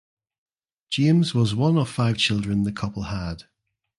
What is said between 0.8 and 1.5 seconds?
James